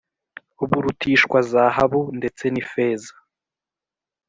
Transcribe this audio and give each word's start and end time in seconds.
Burutishwa 0.69 1.37
zahabu 1.51 2.01
ndetse 2.19 2.43
n’ifeza 2.53 3.13